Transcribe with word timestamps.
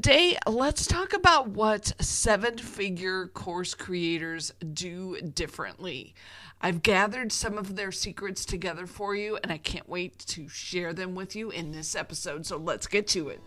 Today, 0.00 0.38
let's 0.46 0.86
talk 0.86 1.12
about 1.12 1.48
what 1.48 1.92
seven 2.00 2.56
figure 2.56 3.26
course 3.26 3.74
creators 3.74 4.52
do 4.72 5.20
differently. 5.20 6.14
I've 6.60 6.82
gathered 6.82 7.32
some 7.32 7.58
of 7.58 7.74
their 7.74 7.90
secrets 7.90 8.44
together 8.44 8.86
for 8.86 9.16
you, 9.16 9.40
and 9.42 9.50
I 9.50 9.58
can't 9.58 9.88
wait 9.88 10.16
to 10.20 10.48
share 10.48 10.92
them 10.92 11.16
with 11.16 11.34
you 11.34 11.50
in 11.50 11.72
this 11.72 11.96
episode. 11.96 12.46
So 12.46 12.58
let's 12.58 12.86
get 12.86 13.08
to 13.08 13.30
it. 13.30 13.40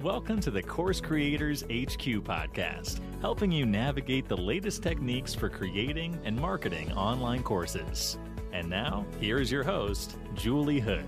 Welcome 0.00 0.38
to 0.42 0.52
the 0.52 0.62
Course 0.62 1.00
Creators 1.00 1.62
HQ 1.62 2.22
podcast, 2.22 3.00
helping 3.20 3.50
you 3.50 3.66
navigate 3.66 4.28
the 4.28 4.36
latest 4.36 4.80
techniques 4.80 5.34
for 5.34 5.48
creating 5.48 6.20
and 6.24 6.36
marketing 6.36 6.92
online 6.92 7.42
courses. 7.42 8.16
And 8.52 8.70
now, 8.70 9.06
here 9.18 9.40
is 9.40 9.50
your 9.50 9.64
host, 9.64 10.18
Julie 10.36 10.78
Hood. 10.78 11.06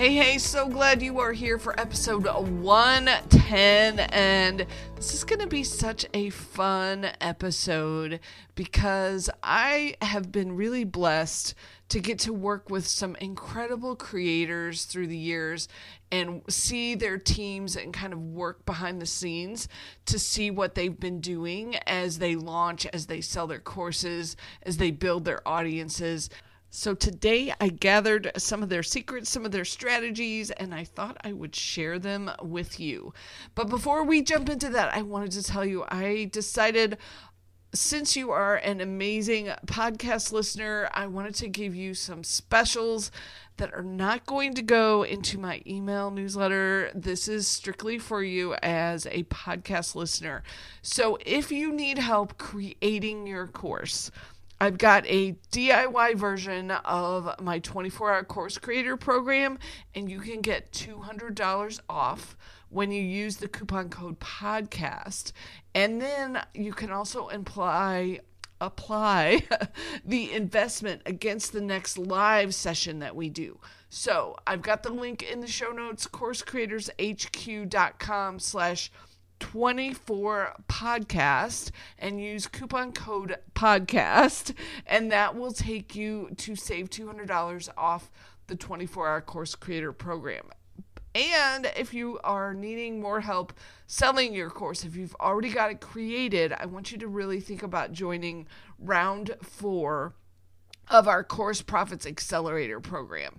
Hey, 0.00 0.14
hey, 0.14 0.38
so 0.38 0.66
glad 0.66 1.02
you 1.02 1.18
are 1.20 1.34
here 1.34 1.58
for 1.58 1.78
episode 1.78 2.24
110. 2.24 4.00
And 4.00 4.66
this 4.96 5.12
is 5.12 5.24
going 5.24 5.40
to 5.40 5.46
be 5.46 5.62
such 5.62 6.06
a 6.14 6.30
fun 6.30 7.08
episode 7.20 8.20
because 8.54 9.28
I 9.42 9.96
have 10.00 10.32
been 10.32 10.56
really 10.56 10.84
blessed 10.84 11.54
to 11.90 12.00
get 12.00 12.18
to 12.20 12.32
work 12.32 12.70
with 12.70 12.86
some 12.86 13.14
incredible 13.16 13.94
creators 13.94 14.86
through 14.86 15.08
the 15.08 15.18
years 15.18 15.68
and 16.10 16.44
see 16.48 16.94
their 16.94 17.18
teams 17.18 17.76
and 17.76 17.92
kind 17.92 18.14
of 18.14 18.20
work 18.20 18.64
behind 18.64 19.02
the 19.02 19.06
scenes 19.06 19.68
to 20.06 20.18
see 20.18 20.50
what 20.50 20.74
they've 20.74 20.98
been 20.98 21.20
doing 21.20 21.76
as 21.86 22.20
they 22.20 22.36
launch, 22.36 22.86
as 22.86 23.04
they 23.04 23.20
sell 23.20 23.46
their 23.46 23.58
courses, 23.58 24.34
as 24.62 24.78
they 24.78 24.92
build 24.92 25.26
their 25.26 25.46
audiences. 25.46 26.30
So 26.72 26.94
today 26.94 27.52
I 27.60 27.68
gathered 27.68 28.30
some 28.36 28.62
of 28.62 28.68
their 28.68 28.84
secrets, 28.84 29.28
some 29.28 29.44
of 29.44 29.50
their 29.50 29.64
strategies, 29.64 30.52
and 30.52 30.72
I 30.72 30.84
thought 30.84 31.16
I 31.24 31.32
would 31.32 31.56
share 31.56 31.98
them 31.98 32.30
with 32.40 32.78
you. 32.78 33.12
But 33.56 33.68
before 33.68 34.04
we 34.04 34.22
jump 34.22 34.48
into 34.48 34.68
that, 34.70 34.94
I 34.94 35.02
wanted 35.02 35.32
to 35.32 35.42
tell 35.42 35.64
you 35.64 35.84
I 35.88 36.30
decided 36.32 36.96
since 37.72 38.16
you 38.16 38.30
are 38.30 38.56
an 38.56 38.80
amazing 38.80 39.46
podcast 39.66 40.30
listener, 40.32 40.88
I 40.92 41.06
wanted 41.06 41.34
to 41.36 41.48
give 41.48 41.74
you 41.74 41.94
some 41.94 42.22
specials 42.22 43.10
that 43.56 43.72
are 43.74 43.82
not 43.82 44.26
going 44.26 44.54
to 44.54 44.62
go 44.62 45.02
into 45.02 45.38
my 45.38 45.62
email 45.66 46.10
newsletter. 46.10 46.90
This 46.94 47.28
is 47.28 47.46
strictly 47.46 47.98
for 47.98 48.22
you 48.22 48.54
as 48.62 49.06
a 49.06 49.24
podcast 49.24 49.94
listener. 49.94 50.42
So 50.82 51.18
if 51.26 51.50
you 51.52 51.72
need 51.72 51.98
help 51.98 52.38
creating 52.38 53.26
your 53.26 53.46
course, 53.46 54.10
I've 54.62 54.76
got 54.76 55.06
a 55.06 55.32
DIY 55.52 56.16
version 56.16 56.70
of 56.70 57.40
my 57.40 57.60
24 57.60 58.12
hour 58.12 58.24
course 58.24 58.58
creator 58.58 58.98
program, 58.98 59.58
and 59.94 60.10
you 60.10 60.20
can 60.20 60.42
get 60.42 60.70
$200 60.72 61.80
off 61.88 62.36
when 62.68 62.92
you 62.92 63.02
use 63.02 63.38
the 63.38 63.48
coupon 63.48 63.88
code 63.88 64.20
podcast. 64.20 65.32
And 65.74 65.98
then 66.00 66.42
you 66.52 66.74
can 66.74 66.90
also 66.90 67.30
apply 67.30 68.20
apply 68.60 69.44
the 70.04 70.30
investment 70.32 71.00
against 71.06 71.54
the 71.54 71.62
next 71.62 71.96
live 71.96 72.54
session 72.54 72.98
that 72.98 73.16
we 73.16 73.30
do. 73.30 73.58
So 73.88 74.36
I've 74.46 74.60
got 74.60 74.82
the 74.82 74.92
link 74.92 75.22
in 75.22 75.40
the 75.40 75.46
show 75.46 75.70
notes, 75.70 76.06
coursecreatorshq.com 76.06 78.38
slash 78.38 78.92
24 79.40 80.54
podcast 80.68 81.70
and 81.98 82.22
use 82.22 82.46
coupon 82.46 82.92
code 82.92 83.36
podcast 83.54 84.54
and 84.86 85.10
that 85.10 85.34
will 85.34 85.52
take 85.52 85.96
you 85.96 86.30
to 86.36 86.54
save 86.54 86.88
$200 86.88 87.68
off 87.76 88.10
the 88.46 88.54
24 88.54 89.08
hour 89.08 89.20
course 89.20 89.54
creator 89.54 89.92
program. 89.92 90.50
And 91.14 91.70
if 91.76 91.92
you 91.92 92.20
are 92.22 92.54
needing 92.54 93.00
more 93.00 93.20
help 93.20 93.52
selling 93.90 94.32
your 94.32 94.50
course 94.50 94.84
if 94.84 94.94
you've 94.94 95.16
already 95.20 95.50
got 95.50 95.72
it 95.72 95.80
created 95.80 96.52
i 96.52 96.64
want 96.64 96.92
you 96.92 96.98
to 96.98 97.08
really 97.08 97.40
think 97.40 97.60
about 97.60 97.90
joining 97.90 98.46
round 98.78 99.34
four 99.42 100.14
of 100.88 101.08
our 101.08 101.24
course 101.24 101.60
profits 101.60 102.06
accelerator 102.06 102.78
program 102.78 103.34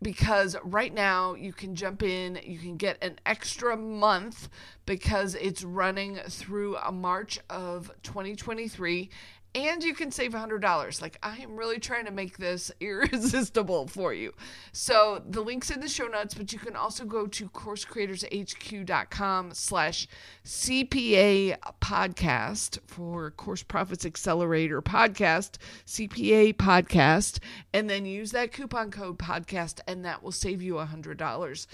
because 0.00 0.56
right 0.62 0.92
now 0.92 1.34
you 1.34 1.52
can 1.52 1.74
jump 1.74 2.02
in, 2.02 2.38
you 2.44 2.58
can 2.58 2.76
get 2.76 3.02
an 3.02 3.18
extra 3.26 3.76
month 3.76 4.48
because 4.86 5.34
it's 5.34 5.64
running 5.64 6.16
through 6.28 6.76
a 6.76 6.92
March 6.92 7.38
of 7.50 7.90
2023 8.02 9.10
and 9.54 9.82
you 9.82 9.94
can 9.94 10.10
save 10.10 10.32
$100 10.32 11.02
like 11.02 11.18
i 11.22 11.36
am 11.38 11.56
really 11.56 11.78
trying 11.78 12.04
to 12.04 12.10
make 12.10 12.38
this 12.38 12.70
irresistible 12.80 13.86
for 13.86 14.12
you. 14.12 14.32
So 14.72 15.22
the 15.28 15.40
links 15.40 15.70
in 15.70 15.80
the 15.80 15.88
show 15.88 16.06
notes 16.06 16.34
but 16.34 16.52
you 16.52 16.58
can 16.58 16.76
also 16.76 17.04
go 17.04 17.26
to 17.26 17.48
coursecreatorshq.com 17.48 19.54
slash 19.54 20.08
cpa 20.44 21.56
podcast 21.80 22.78
for 22.86 23.30
course 23.32 23.62
profits 23.62 24.04
accelerator 24.04 24.82
podcast 24.82 25.56
cpa 25.86 26.54
podcast 26.54 27.38
and 27.72 27.88
then 27.88 28.06
use 28.06 28.32
that 28.32 28.52
coupon 28.52 28.90
code 28.90 29.18
podcast 29.18 29.80
and 29.86 30.04
that 30.04 30.22
will 30.22 30.32
save 30.32 30.62
you 30.62 30.74
$100 30.74 31.66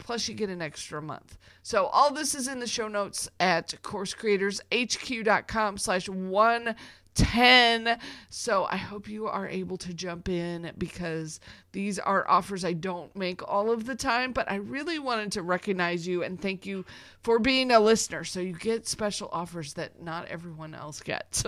plus 0.00 0.28
you 0.28 0.34
get 0.34 0.50
an 0.50 0.62
extra 0.62 1.00
month. 1.00 1.38
So 1.62 1.86
all 1.86 2.12
this 2.12 2.34
is 2.34 2.48
in 2.48 2.58
the 2.58 2.66
show 2.66 2.88
notes 2.88 3.28
at 3.38 3.74
coursecreatorshq.com 3.82 5.78
slash 5.78 6.08
one 6.08 6.74
10. 7.14 7.98
So 8.28 8.66
I 8.70 8.76
hope 8.76 9.08
you 9.08 9.26
are 9.26 9.48
able 9.48 9.76
to 9.78 9.92
jump 9.92 10.28
in 10.28 10.72
because 10.78 11.40
these 11.72 11.98
are 11.98 12.28
offers 12.28 12.64
I 12.64 12.72
don't 12.72 13.14
make 13.16 13.46
all 13.46 13.70
of 13.70 13.86
the 13.86 13.94
time, 13.94 14.32
but 14.32 14.50
I 14.50 14.56
really 14.56 14.98
wanted 14.98 15.32
to 15.32 15.42
recognize 15.42 16.06
you 16.06 16.22
and 16.22 16.40
thank 16.40 16.66
you 16.66 16.84
for 17.22 17.38
being 17.38 17.70
a 17.70 17.80
listener. 17.80 18.24
So 18.24 18.40
you 18.40 18.54
get 18.54 18.86
special 18.86 19.28
offers 19.32 19.74
that 19.74 20.02
not 20.02 20.26
everyone 20.28 20.74
else 20.74 21.00
gets. 21.00 21.44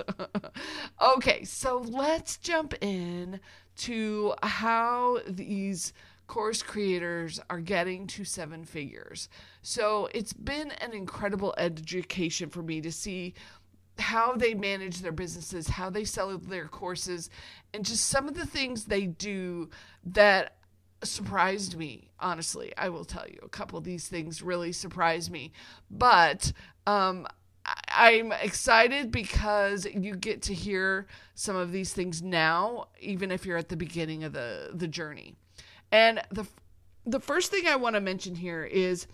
okay, 1.02 1.44
so 1.44 1.78
let's 1.78 2.36
jump 2.38 2.74
in 2.80 3.40
to 3.76 4.34
how 4.42 5.20
these 5.26 5.92
course 6.26 6.62
creators 6.62 7.40
are 7.50 7.60
getting 7.60 8.06
to 8.06 8.24
seven 8.24 8.64
figures. 8.64 9.28
So 9.60 10.08
it's 10.14 10.32
been 10.32 10.70
an 10.72 10.94
incredible 10.94 11.54
education 11.58 12.48
for 12.48 12.62
me 12.62 12.80
to 12.80 12.90
see 12.90 13.34
how 13.98 14.34
they 14.34 14.54
manage 14.54 15.00
their 15.00 15.12
businesses, 15.12 15.68
how 15.68 15.90
they 15.90 16.04
sell 16.04 16.36
their 16.38 16.68
courses, 16.68 17.30
and 17.74 17.84
just 17.84 18.08
some 18.08 18.28
of 18.28 18.34
the 18.34 18.46
things 18.46 18.84
they 18.84 19.06
do 19.06 19.68
that 20.04 20.56
surprised 21.04 21.76
me 21.76 22.08
honestly 22.20 22.72
i 22.76 22.88
will 22.88 23.04
tell 23.04 23.26
you. 23.26 23.38
A 23.42 23.48
couple 23.48 23.78
of 23.78 23.84
these 23.84 24.08
things 24.08 24.42
really 24.42 24.72
surprised 24.72 25.30
me. 25.30 25.52
But 25.90 26.52
um, 26.86 27.26
i'm 27.88 28.32
excited 28.32 29.10
because 29.10 29.86
you 29.86 30.16
get 30.16 30.42
to 30.42 30.54
hear 30.54 31.06
some 31.34 31.56
of 31.56 31.72
these 31.72 31.92
things 31.92 32.22
now 32.22 32.88
even 33.00 33.30
if 33.30 33.46
you're 33.46 33.56
at 33.56 33.68
the 33.68 33.76
beginning 33.76 34.24
of 34.24 34.32
the 34.32 34.70
the 34.72 34.88
journey. 34.88 35.34
And 35.90 36.22
the 36.30 36.46
the 37.04 37.20
first 37.20 37.50
thing 37.50 37.66
i 37.66 37.76
want 37.76 37.94
to 37.94 38.00
mention 38.00 38.34
here 38.36 38.64
is 38.64 39.06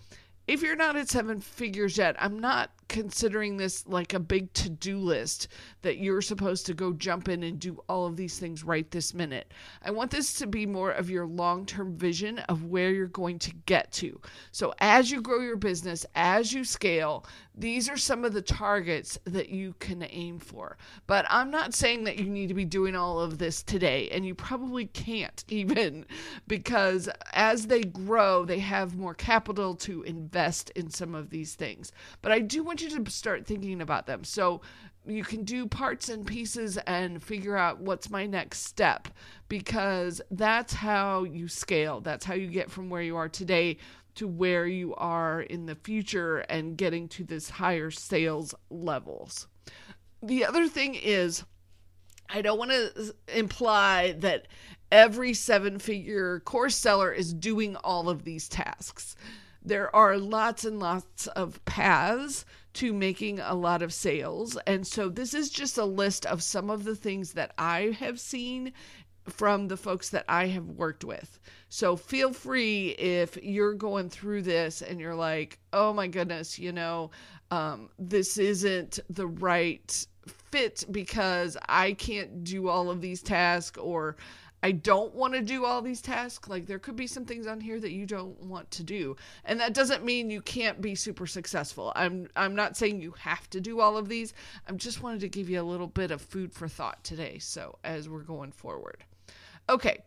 if 0.49 0.63
you're 0.63 0.75
not 0.75 0.95
at 0.95 1.07
seven 1.07 1.39
figures 1.39 1.97
yet 1.97 2.15
i'm 2.19 2.39
not 2.39 2.71
considering 2.89 3.55
this 3.55 3.87
like 3.87 4.13
a 4.13 4.19
big 4.19 4.51
to 4.53 4.67
do 4.67 4.97
list 4.97 5.47
that 5.83 5.99
you're 5.99 6.21
supposed 6.21 6.65
to 6.65 6.73
go 6.73 6.91
jump 6.91 7.29
in 7.29 7.43
and 7.43 7.59
do 7.59 7.81
all 7.87 8.05
of 8.05 8.17
these 8.17 8.37
things 8.39 8.63
right 8.63 8.89
this 8.91 9.13
minute. 9.13 9.53
I 9.83 9.91
want 9.91 10.11
this 10.11 10.33
to 10.39 10.47
be 10.47 10.65
more 10.65 10.91
of 10.91 11.09
your 11.09 11.25
long 11.25 11.65
term 11.65 11.95
vision 11.95 12.39
of 12.49 12.65
where 12.65 12.91
you're 12.91 13.07
going 13.07 13.39
to 13.39 13.53
get 13.67 13.91
to. 13.93 14.19
So, 14.51 14.73
as 14.79 15.09
you 15.09 15.21
grow 15.21 15.39
your 15.39 15.55
business, 15.55 16.05
as 16.15 16.51
you 16.51 16.65
scale, 16.65 17.25
these 17.59 17.89
are 17.89 17.97
some 17.97 18.23
of 18.23 18.33
the 18.33 18.41
targets 18.41 19.19
that 19.25 19.49
you 19.49 19.75
can 19.79 20.07
aim 20.09 20.39
for. 20.39 20.77
But 21.07 21.25
I'm 21.29 21.51
not 21.51 21.73
saying 21.73 22.05
that 22.05 22.17
you 22.17 22.29
need 22.29 22.47
to 22.47 22.53
be 22.53 22.63
doing 22.63 22.95
all 22.95 23.19
of 23.19 23.37
this 23.37 23.61
today, 23.61 24.09
and 24.09 24.25
you 24.25 24.33
probably 24.33 24.85
can't 24.85 25.43
even 25.49 26.05
because 26.47 27.09
as 27.33 27.67
they 27.67 27.81
grow, 27.81 28.45
they 28.45 28.59
have 28.59 28.95
more 28.95 29.13
capital 29.13 29.75
to 29.75 30.03
invest 30.03 30.69
in 30.71 30.89
some 30.89 31.13
of 31.13 31.29
these 31.29 31.55
things. 31.55 31.91
But 32.21 32.31
I 32.31 32.39
do 32.39 32.63
want 32.63 32.81
you 32.81 32.89
to 32.89 33.11
start 33.11 33.45
thinking 33.45 33.81
about 33.81 34.07
them. 34.07 34.23
So 34.23 34.61
you 35.05 35.23
can 35.23 35.43
do 35.43 35.65
parts 35.65 36.09
and 36.09 36.25
pieces 36.25 36.77
and 36.85 37.21
figure 37.21 37.57
out 37.57 37.79
what's 37.79 38.09
my 38.09 38.25
next 38.25 38.63
step 38.63 39.07
because 39.47 40.21
that's 40.31 40.73
how 40.73 41.23
you 41.23 41.47
scale. 41.47 41.99
That's 41.99 42.25
how 42.25 42.35
you 42.35 42.47
get 42.47 42.69
from 42.69 42.89
where 42.89 43.01
you 43.01 43.15
are 43.17 43.29
today 43.29 43.77
to 44.19 44.27
where 44.27 44.67
you 44.67 44.93
are 44.95 45.41
in 45.41 45.65
the 45.65 45.75
future 45.75 46.39
and 46.39 46.77
getting 46.77 47.07
to 47.07 47.23
this 47.23 47.49
higher 47.49 47.89
sales 47.89 48.53
levels. 48.69 49.47
The 50.21 50.43
other 50.43 50.67
thing 50.67 50.95
is, 50.95 51.45
I 52.29 52.41
don't 52.41 52.59
want 52.59 52.71
to 52.71 53.15
imply 53.33 54.11
that 54.19 54.47
every 54.91 55.33
seven 55.33 55.79
figure 55.79 56.41
course 56.41 56.75
seller 56.75 57.13
is 57.13 57.33
doing 57.33 57.77
all 57.77 58.09
of 58.09 58.25
these 58.25 58.49
tasks. 58.49 59.15
There 59.63 59.95
are 59.95 60.17
lots 60.17 60.65
and 60.65 60.81
lots 60.81 61.27
of 61.27 61.63
paths 61.63 62.43
to 62.73 62.91
making 62.91 63.39
a 63.39 63.55
lot 63.55 63.81
of 63.81 63.93
sales. 63.93 64.57
And 64.67 64.85
so 64.85 65.07
this 65.07 65.33
is 65.33 65.49
just 65.49 65.77
a 65.77 65.85
list 65.85 66.25
of 66.25 66.43
some 66.43 66.69
of 66.69 66.83
the 66.83 66.95
things 66.95 67.33
that 67.33 67.53
I 67.57 67.95
have 67.99 68.19
seen 68.19 68.73
from 69.27 69.67
the 69.67 69.77
folks 69.77 70.09
that 70.09 70.25
I 70.27 70.47
have 70.47 70.65
worked 70.65 71.03
with. 71.03 71.39
So 71.69 71.95
feel 71.95 72.33
free 72.33 72.89
if 72.91 73.37
you're 73.43 73.73
going 73.73 74.09
through 74.09 74.43
this 74.43 74.81
and 74.81 74.99
you're 74.99 75.15
like, 75.15 75.59
oh 75.73 75.93
my 75.93 76.07
goodness, 76.07 76.57
you 76.57 76.71
know, 76.71 77.11
um, 77.51 77.89
this 77.97 78.37
isn't 78.37 78.99
the 79.09 79.27
right 79.27 80.07
fit 80.25 80.85
because 80.91 81.57
I 81.67 81.93
can't 81.93 82.43
do 82.43 82.69
all 82.69 82.89
of 82.89 83.01
these 83.01 83.21
tasks 83.21 83.77
or 83.77 84.17
I 84.61 84.71
don't 84.73 85.15
want 85.15 85.33
to 85.35 85.41
do 85.41 85.63
all 85.63 85.81
these 85.81 86.01
tasks. 86.01 86.49
Like 86.49 86.65
there 86.65 86.79
could 86.79 86.95
be 86.95 87.07
some 87.07 87.25
things 87.25 87.47
on 87.47 87.61
here 87.61 87.79
that 87.79 87.91
you 87.91 88.05
don't 88.05 88.37
want 88.43 88.69
to 88.71 88.83
do. 88.83 89.15
And 89.45 89.59
that 89.59 89.73
doesn't 89.73 90.03
mean 90.03 90.29
you 90.29 90.41
can't 90.41 90.81
be 90.81 90.95
super 90.95 91.27
successful. 91.27 91.93
I'm 91.95 92.27
I'm 92.35 92.55
not 92.55 92.75
saying 92.75 93.01
you 93.01 93.11
have 93.19 93.49
to 93.51 93.61
do 93.61 93.79
all 93.79 93.97
of 93.97 94.09
these. 94.09 94.33
I'm 94.67 94.77
just 94.77 95.01
wanted 95.01 95.21
to 95.21 95.29
give 95.29 95.49
you 95.49 95.61
a 95.61 95.63
little 95.63 95.87
bit 95.87 96.11
of 96.11 96.21
food 96.21 96.53
for 96.53 96.67
thought 96.67 97.03
today. 97.03 97.39
So 97.39 97.77
as 97.83 98.09
we're 98.09 98.23
going 98.23 98.51
forward. 98.51 99.05
Okay. 99.69 99.99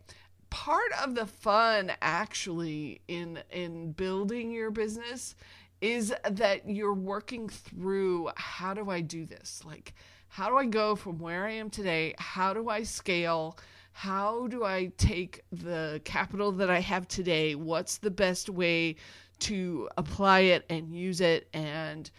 Part 0.49 0.91
of 1.01 1.15
the 1.15 1.25
fun 1.25 1.93
actually 2.01 3.01
in 3.07 3.39
in 3.49 3.93
building 3.93 4.51
your 4.51 4.69
business 4.69 5.35
is 5.81 6.13
that 6.29 6.69
you're 6.69 6.93
working 6.93 7.49
through 7.49 8.29
how 8.35 8.73
do 8.73 8.89
I 8.89 9.01
do 9.01 9.25
this? 9.25 9.63
Like 9.65 9.93
how 10.27 10.49
do 10.49 10.57
I 10.57 10.65
go 10.65 10.95
from 10.95 11.17
where 11.17 11.45
I 11.45 11.51
am 11.53 11.69
today? 11.69 12.13
How 12.19 12.53
do 12.53 12.69
I 12.69 12.83
scale? 12.83 13.57
how 13.93 14.47
do 14.47 14.65
I 14.65 14.91
take 14.97 15.41
the 15.51 16.01
capital 16.03 16.51
that 16.53 16.69
I 16.69 16.79
have 16.79 17.07
today? 17.07 17.55
What's 17.55 17.99
the 17.99 18.11
best 18.11 18.49
way 18.49 18.95
to 19.39 19.87
apply 19.97 20.39
it 20.41 20.65
and 20.69 20.93
use 20.93 21.21
it? 21.21 21.47
And 21.53 22.09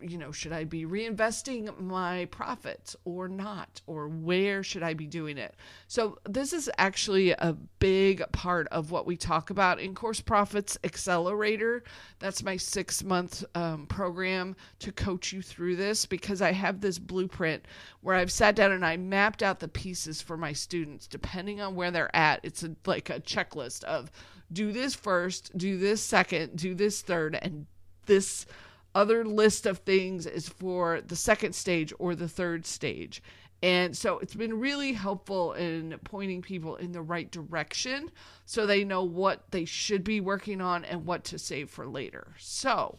you 0.00 0.18
know, 0.18 0.32
should 0.32 0.52
I 0.52 0.64
be 0.64 0.84
reinvesting 0.84 1.78
my 1.80 2.26
profits 2.26 2.96
or 3.04 3.28
not? 3.28 3.80
Or 3.86 4.08
where 4.08 4.62
should 4.62 4.82
I 4.82 4.94
be 4.94 5.06
doing 5.06 5.38
it? 5.38 5.54
So, 5.88 6.18
this 6.28 6.52
is 6.52 6.70
actually 6.78 7.32
a 7.32 7.56
big 7.78 8.22
part 8.32 8.68
of 8.68 8.90
what 8.90 9.06
we 9.06 9.16
talk 9.16 9.50
about 9.50 9.80
in 9.80 9.94
Course 9.94 10.20
Profits 10.20 10.78
Accelerator. 10.84 11.82
That's 12.18 12.42
my 12.42 12.56
six 12.56 13.02
month 13.02 13.44
um, 13.54 13.86
program 13.86 14.56
to 14.80 14.92
coach 14.92 15.32
you 15.32 15.42
through 15.42 15.76
this 15.76 16.06
because 16.06 16.42
I 16.42 16.52
have 16.52 16.80
this 16.80 16.98
blueprint 16.98 17.64
where 18.00 18.16
I've 18.16 18.32
sat 18.32 18.56
down 18.56 18.72
and 18.72 18.84
I 18.84 18.96
mapped 18.96 19.42
out 19.42 19.60
the 19.60 19.68
pieces 19.68 20.20
for 20.22 20.36
my 20.36 20.52
students 20.52 21.06
depending 21.06 21.60
on 21.60 21.74
where 21.74 21.90
they're 21.90 22.14
at. 22.14 22.40
It's 22.42 22.62
a, 22.62 22.74
like 22.86 23.10
a 23.10 23.20
checklist 23.20 23.84
of 23.84 24.10
do 24.52 24.72
this 24.72 24.94
first, 24.94 25.56
do 25.56 25.78
this 25.78 26.02
second, 26.02 26.56
do 26.56 26.74
this 26.74 27.02
third, 27.02 27.38
and 27.40 27.66
this 28.06 28.46
other 28.94 29.24
list 29.24 29.66
of 29.66 29.78
things 29.78 30.26
is 30.26 30.48
for 30.48 31.00
the 31.00 31.16
second 31.16 31.54
stage 31.54 31.92
or 31.98 32.14
the 32.14 32.28
third 32.28 32.66
stage. 32.66 33.22
And 33.62 33.94
so 33.94 34.18
it's 34.20 34.34
been 34.34 34.58
really 34.58 34.92
helpful 34.92 35.52
in 35.52 35.98
pointing 36.04 36.40
people 36.40 36.76
in 36.76 36.92
the 36.92 37.02
right 37.02 37.30
direction 37.30 38.10
so 38.46 38.66
they 38.66 38.84
know 38.84 39.04
what 39.04 39.50
they 39.50 39.66
should 39.66 40.02
be 40.02 40.20
working 40.20 40.60
on 40.60 40.84
and 40.84 41.04
what 41.04 41.24
to 41.24 41.38
save 41.38 41.68
for 41.68 41.86
later. 41.86 42.34
So, 42.38 42.98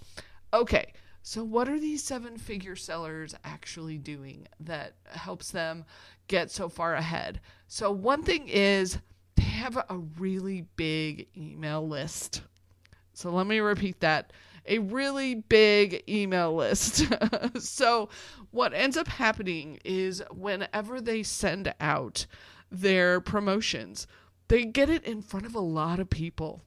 okay, 0.54 0.94
so 1.24 1.44
what 1.44 1.68
are 1.68 1.80
these 1.80 2.04
seven 2.04 2.38
figure 2.38 2.76
sellers 2.76 3.34
actually 3.44 3.98
doing 3.98 4.48
that 4.60 4.94
helps 5.08 5.50
them 5.50 5.86
get 6.28 6.52
so 6.52 6.70
far 6.70 6.94
ahead? 6.94 7.42
So, 7.68 7.92
one 7.92 8.22
thing 8.22 8.48
is 8.48 9.00
they 9.36 9.44
have 9.44 9.78
a 9.78 9.98
really 10.20 10.66
big 10.76 11.28
email 11.36 11.88
list. 11.88 12.44
So, 13.14 13.32
let 13.32 13.48
me 13.48 13.60
repeat 13.60 14.00
that 14.02 14.32
a 14.66 14.80
really 14.80 15.36
big 15.36 16.04
email 16.08 16.56
list. 16.56 17.06
so, 17.60 18.10
what 18.52 18.74
ends 18.74 18.98
up 18.98 19.08
happening 19.08 19.80
is 19.84 20.24
whenever 20.32 21.02
they 21.02 21.24
send 21.24 21.74
out 21.80 22.26
their 22.72 23.20
promotions, 23.20 24.08
they 24.48 24.66
get 24.66 24.90
it 24.90 25.04
in 25.04 25.22
front 25.22 25.46
of 25.46 25.56
a 25.56 25.60
lot 25.60 26.00
of 26.00 26.10
people 26.10 26.64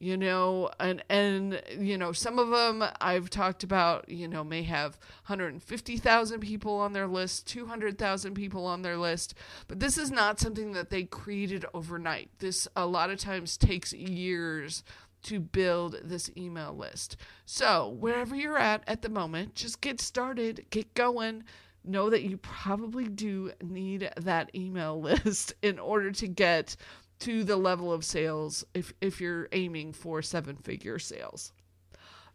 you 0.00 0.16
know 0.16 0.70
and 0.80 1.04
and 1.10 1.62
you 1.78 1.96
know 1.96 2.10
some 2.10 2.38
of 2.38 2.48
them 2.48 2.82
I've 3.00 3.28
talked 3.28 3.62
about 3.62 4.08
you 4.08 4.26
know 4.26 4.42
may 4.42 4.62
have 4.62 4.98
150,000 5.26 6.40
people 6.40 6.74
on 6.78 6.94
their 6.94 7.06
list 7.06 7.46
200,000 7.46 8.34
people 8.34 8.66
on 8.66 8.82
their 8.82 8.96
list 8.96 9.34
but 9.68 9.78
this 9.78 9.98
is 9.98 10.10
not 10.10 10.40
something 10.40 10.72
that 10.72 10.88
they 10.88 11.04
created 11.04 11.66
overnight 11.74 12.30
this 12.38 12.66
a 12.74 12.86
lot 12.86 13.10
of 13.10 13.18
times 13.18 13.58
takes 13.58 13.92
years 13.92 14.82
to 15.22 15.40
build 15.40 15.96
this 16.02 16.30
email 16.36 16.74
list. 16.76 17.16
So, 17.44 17.96
wherever 17.98 18.34
you're 18.34 18.58
at 18.58 18.82
at 18.86 19.02
the 19.02 19.08
moment, 19.08 19.54
just 19.54 19.80
get 19.80 20.00
started, 20.00 20.66
get 20.70 20.94
going. 20.94 21.44
Know 21.82 22.10
that 22.10 22.22
you 22.22 22.36
probably 22.36 23.08
do 23.08 23.52
need 23.62 24.10
that 24.16 24.54
email 24.54 25.00
list 25.00 25.54
in 25.62 25.78
order 25.78 26.10
to 26.12 26.28
get 26.28 26.76
to 27.20 27.44
the 27.44 27.56
level 27.56 27.92
of 27.92 28.04
sales 28.04 28.64
if, 28.74 28.92
if 29.00 29.20
you're 29.20 29.48
aiming 29.52 29.92
for 29.92 30.22
seven 30.22 30.56
figure 30.56 30.98
sales. 30.98 31.52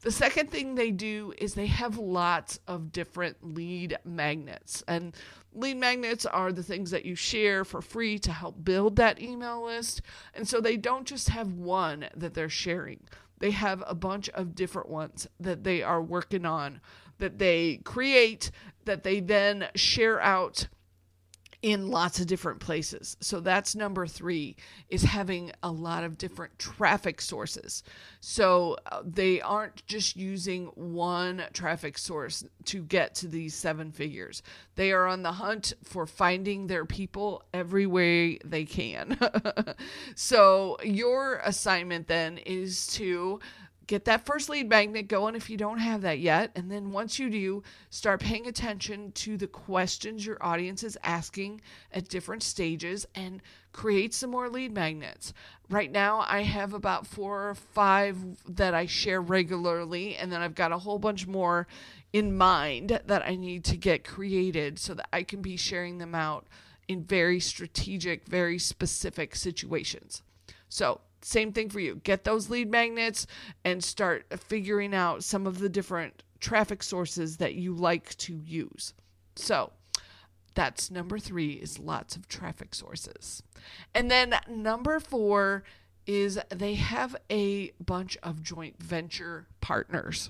The 0.06 0.12
second 0.12 0.52
thing 0.52 0.76
they 0.76 0.92
do 0.92 1.34
is 1.36 1.56
they 1.56 1.66
have 1.66 1.98
lots 1.98 2.60
of 2.68 2.92
different 2.92 3.38
lead 3.44 3.98
magnets. 4.06 4.84
And 4.88 5.16
lead 5.52 5.78
magnets 5.78 6.28
are 6.28 6.52
the 6.52 6.62
things 6.62 6.92
that 6.92 7.06
you 7.06 7.16
share 7.16 7.66
for 7.66 7.82
free 7.82 8.20
to 8.20 8.32
help 8.32 8.64
build 8.64 8.98
that 8.98 9.20
email 9.20 9.66
list. 9.66 10.04
And 10.36 10.48
so 10.48 10.62
they 10.62 10.78
don't 10.78 11.08
just 11.08 11.30
have 11.30 11.54
one 11.54 12.06
that 12.16 12.36
they're 12.36 12.50
sharing, 12.50 13.00
they 13.40 13.50
have 13.50 13.84
a 13.88 13.96
bunch 13.96 14.30
of 14.30 14.54
different 14.54 14.90
ones 14.90 15.28
that 15.40 15.64
they 15.64 15.82
are 15.82 16.04
working 16.04 16.46
on, 16.46 16.82
that 17.18 17.40
they 17.40 17.78
create, 17.78 18.52
that 18.86 19.02
they 19.02 19.20
then 19.20 19.70
share 19.74 20.22
out 20.22 20.68
in 21.66 21.88
lots 21.88 22.20
of 22.20 22.28
different 22.28 22.60
places. 22.60 23.18
So 23.22 23.40
that's 23.40 23.76
number 23.76 24.06
3 24.06 24.56
is 24.90 25.02
having 25.02 25.52
a 25.64 25.72
lot 25.72 26.04
of 26.04 26.16
different 26.16 26.60
traffic 26.60 27.20
sources. 27.20 27.82
So 28.20 28.78
uh, 28.92 29.02
they 29.04 29.42
aren't 29.42 29.84
just 29.88 30.16
using 30.16 30.68
one 30.76 31.42
traffic 31.54 31.98
source 31.98 32.44
to 32.66 32.84
get 32.84 33.16
to 33.16 33.28
these 33.28 33.56
seven 33.56 33.92
figures. 33.92 34.44
They 34.76 34.92
are 34.92 35.08
on 35.08 35.24
the 35.24 35.32
hunt 35.32 35.74
for 35.84 36.06
finding 36.06 36.68
their 36.68 36.86
people 36.86 37.42
every 37.52 37.88
way 37.88 38.38
they 38.46 38.66
can. 38.66 39.18
so 40.16 40.78
your 40.84 41.42
assignment 41.44 42.08
then 42.08 42.38
is 42.38 42.86
to 42.94 43.40
get 43.88 44.06
that 44.06 44.26
first 44.26 44.50
lead 44.50 44.70
magnet 44.70 45.08
going 45.08 45.36
if 45.36 45.50
you 45.50 45.58
don't 45.58 45.78
have 45.78 46.02
that 46.02 46.20
yet. 46.20 46.52
And 46.56 46.72
then 46.72 46.92
once 46.92 47.20
you 47.20 47.30
do, 47.30 47.64
start 47.90 48.22
paying 48.22 48.48
attention 48.48 49.12
to 49.14 49.38
the 49.38 49.48
questions 49.48 50.26
your 50.26 50.38
audience 50.42 50.84
is 50.84 50.98
asking 51.04 51.62
at 51.92 52.10
different 52.10 52.44
stages 52.44 53.06
and 53.16 53.42
create 53.74 54.14
some 54.14 54.32
more 54.32 54.50
lead 54.50 54.74
magnets. 54.74 55.34
Right 55.70 55.92
now, 55.92 56.26
I 56.28 56.42
have 56.42 56.74
about 56.74 57.08
four 57.08 57.50
or 57.50 57.56
five 57.56 58.18
that 58.48 58.74
I 58.74 58.86
share 58.86 59.22
regularly, 59.22 60.16
and 60.16 60.32
then 60.32 60.42
I've 60.42 60.56
got 60.56 60.72
a 60.72 60.78
whole 60.78 61.00
bunch 61.00 61.28
more 61.28 61.68
in 62.14 62.38
mind 62.38 63.00
that 63.06 63.26
I 63.26 63.36
need 63.36 63.64
to 63.66 63.78
get 63.78 64.06
created 64.06 64.80
so 64.80 64.94
that 64.94 65.10
I 65.12 65.24
can 65.24 65.42
be 65.42 65.58
sharing 65.58 65.98
them 65.98 66.16
out 66.16 66.48
in 66.88 67.04
very 67.04 67.40
strategic, 67.40 68.26
very 68.28 68.60
specific 68.60 69.36
situations. 69.36 70.22
So, 70.76 71.00
same 71.22 71.54
thing 71.54 71.70
for 71.70 71.80
you. 71.80 72.02
Get 72.04 72.26
those 72.26 72.50
lead 72.50 72.70
magnets 72.70 73.28
and 73.64 73.82
start 73.82 74.26
figuring 74.42 74.94
out 74.94 75.24
some 75.24 75.48
of 75.48 75.60
the 75.60 75.70
different 75.70 76.22
traffic 76.42 76.84
sources 76.84 77.38
that 77.38 77.56
you 77.56 77.74
like 77.74 78.14
to 78.18 78.36
use. 78.36 78.94
So, 79.38 79.72
that's 80.54 80.92
number 80.92 81.18
3 81.18 81.54
is 81.54 81.80
lots 81.80 82.18
of 82.18 82.28
traffic 82.28 82.76
sources. 82.76 83.42
And 83.94 84.12
then 84.12 84.36
number 84.50 85.00
4 85.00 85.64
is 86.06 86.40
they 86.54 86.74
have 86.74 87.16
a 87.32 87.72
bunch 87.80 88.18
of 88.22 88.44
joint 88.44 88.84
venture 88.84 89.48
partners. 89.62 90.30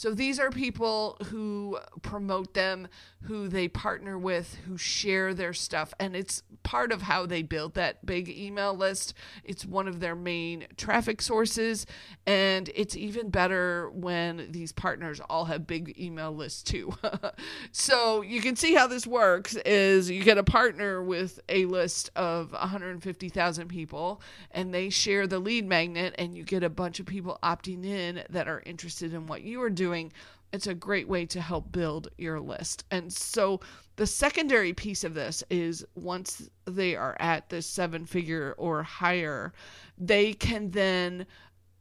So 0.00 0.14
these 0.14 0.40
are 0.40 0.48
people 0.48 1.18
who 1.26 1.78
promote 2.00 2.54
them, 2.54 2.88
who 3.24 3.48
they 3.48 3.68
partner 3.68 4.16
with, 4.16 4.56
who 4.66 4.78
share 4.78 5.34
their 5.34 5.52
stuff. 5.52 5.92
And 6.00 6.16
it's 6.16 6.42
part 6.62 6.90
of 6.90 7.02
how 7.02 7.26
they 7.26 7.42
build 7.42 7.74
that 7.74 8.06
big 8.06 8.30
email 8.30 8.74
list. 8.74 9.12
It's 9.44 9.66
one 9.66 9.86
of 9.86 10.00
their 10.00 10.16
main 10.16 10.68
traffic 10.78 11.20
sources. 11.20 11.84
And 12.26 12.70
it's 12.74 12.96
even 12.96 13.28
better 13.28 13.90
when 13.90 14.50
these 14.52 14.72
partners 14.72 15.20
all 15.28 15.44
have 15.44 15.66
big 15.66 15.94
email 16.00 16.32
lists 16.32 16.62
too. 16.62 16.94
so 17.70 18.22
you 18.22 18.40
can 18.40 18.56
see 18.56 18.72
how 18.72 18.86
this 18.86 19.06
works 19.06 19.54
is 19.66 20.10
you 20.10 20.24
get 20.24 20.38
a 20.38 20.42
partner 20.42 21.02
with 21.02 21.40
a 21.50 21.66
list 21.66 22.08
of 22.16 22.52
150,000 22.52 23.68
people 23.68 24.22
and 24.50 24.72
they 24.72 24.88
share 24.88 25.26
the 25.26 25.38
lead 25.38 25.66
magnet 25.66 26.14
and 26.16 26.34
you 26.34 26.42
get 26.42 26.62
a 26.62 26.70
bunch 26.70 27.00
of 27.00 27.04
people 27.04 27.38
opting 27.42 27.84
in 27.84 28.22
that 28.30 28.48
are 28.48 28.62
interested 28.64 29.12
in 29.12 29.26
what 29.26 29.42
you 29.42 29.60
are 29.60 29.68
doing 29.68 29.89
doing, 29.90 30.12
it's 30.52 30.66
a 30.66 30.74
great 30.74 31.08
way 31.08 31.26
to 31.26 31.40
help 31.40 31.70
build 31.72 32.08
your 32.16 32.40
list. 32.40 32.84
And 32.90 33.12
so 33.12 33.60
the 33.96 34.06
secondary 34.06 34.72
piece 34.72 35.04
of 35.04 35.14
this 35.14 35.42
is 35.50 35.84
once 35.94 36.48
they 36.64 36.96
are 36.96 37.16
at 37.20 37.48
this 37.48 37.66
seven 37.66 38.06
figure 38.06 38.54
or 38.56 38.82
higher, 38.82 39.52
they 39.98 40.32
can 40.32 40.70
then 40.70 41.26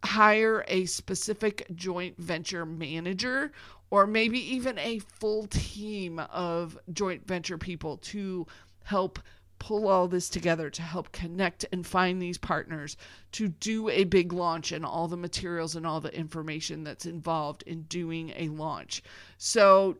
hire 0.04 0.64
a 0.68 0.86
specific 0.86 1.66
joint 1.76 2.18
venture 2.18 2.66
manager 2.66 3.52
or 3.92 4.08
maybe 4.08 4.40
even 4.56 4.78
a 4.80 5.00
full 5.00 5.48
team 5.48 6.20
of 6.32 6.78
joint 6.94 7.28
venture 7.28 7.58
people 7.58 7.98
to 7.98 8.46
help 8.84 9.20
pull 9.60 9.88
all 9.88 10.08
this 10.08 10.30
together 10.30 10.70
to 10.70 10.82
help 10.82 11.12
connect 11.12 11.66
and 11.72 11.86
find 11.86 12.22
these 12.22 12.38
partners 12.38 12.98
to 13.34 13.50
do 13.50 13.90
a 13.90 14.06
big 14.06 14.34
launch 14.34 14.72
and 14.72 14.86
all 14.86 15.08
the 15.08 15.18
materials 15.18 15.76
and 15.76 15.86
all 15.86 16.02
the 16.02 16.16
information 16.16 16.84
that's 16.84 17.06
involved 17.06 17.64
in 17.64 17.84
doing 17.84 18.34
a 18.36 18.50
launch. 18.50 19.04
So, 19.38 19.98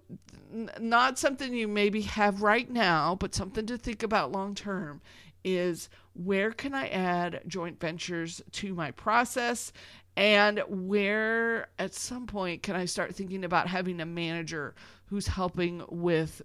n- 0.52 0.72
not 0.80 1.20
something 1.20 1.54
you 1.54 1.68
maybe 1.68 2.02
have 2.02 2.42
right 2.42 2.70
now, 2.70 3.16
but 3.16 3.36
something 3.36 3.66
to 3.68 3.78
think 3.78 4.02
about 4.02 4.32
long 4.32 4.56
term 4.56 5.02
is 5.44 5.90
where 6.14 6.52
can 6.52 6.74
I 6.74 6.88
add 6.88 7.42
joint 7.48 7.80
ventures 7.80 8.42
to 8.54 8.74
my 8.74 8.92
process 8.92 9.72
and 10.18 10.62
where 10.68 11.68
at 11.78 11.94
some 11.94 12.28
point 12.28 12.64
can 12.64 12.76
I 12.76 12.86
start 12.86 13.16
thinking 13.16 13.46
about 13.46 13.68
having 13.68 14.02
a 14.02 14.06
manager 14.06 14.76
who's 15.06 15.28
helping 15.28 15.84
with 15.90 16.42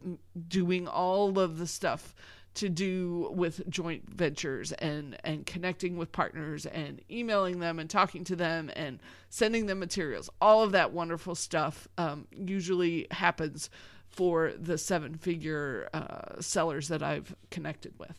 doing 0.49 0.87
all 0.87 1.39
of 1.39 1.59
the 1.59 1.67
stuff 1.67 2.15
to 2.55 2.69
do 2.69 3.31
with 3.33 3.69
joint 3.69 4.09
ventures 4.09 4.73
and 4.73 5.17
and 5.25 5.45
connecting 5.47 5.97
with 5.97 6.13
partners 6.13 6.67
and 6.67 7.01
emailing 7.11 7.61
them 7.61 7.79
and 7.79 7.91
talking 7.91 8.25
to 8.25 8.37
them 8.37 8.71
and 8.77 9.01
sending 9.31 9.67
them 9.67 9.79
materials. 9.79 10.31
All 10.41 10.63
of 10.63 10.73
that 10.73 10.93
wonderful 10.93 11.35
stuff 11.35 11.89
um, 11.99 12.27
usually 12.31 13.07
happens 13.11 13.71
for 14.07 14.53
the 14.59 14.79
seven 14.79 15.17
figure 15.17 15.89
uh, 15.93 16.41
sellers 16.41 16.89
that 16.89 17.03
i've 17.03 17.35
connected 17.51 17.93
with. 17.99 18.17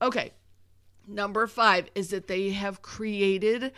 Okay 0.00 0.32
Number 1.08 1.46
five 1.46 1.88
is 1.94 2.10
that 2.10 2.26
they 2.26 2.50
have 2.50 2.82
created 2.82 3.72